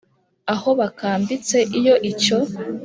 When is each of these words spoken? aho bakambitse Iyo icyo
aho 0.53 0.69
bakambitse 0.79 1.57
Iyo 1.79 1.95
icyo 2.11 2.37